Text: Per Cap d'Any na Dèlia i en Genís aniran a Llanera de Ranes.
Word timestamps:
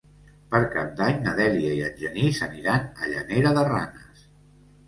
Per 0.53 0.61
Cap 0.75 0.95
d'Any 1.01 1.19
na 1.25 1.33
Dèlia 1.39 1.75
i 1.81 1.85
en 1.89 1.93
Genís 1.99 2.41
aniran 2.49 2.89
a 3.03 3.13
Llanera 3.13 3.53
de 3.59 3.67
Ranes. 3.71 4.29